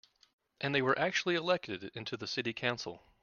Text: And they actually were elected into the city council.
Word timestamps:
And 0.59 0.73
they 0.73 0.81
actually 0.97 1.35
were 1.35 1.41
elected 1.41 1.91
into 1.93 2.17
the 2.17 2.25
city 2.25 2.53
council. 2.53 3.03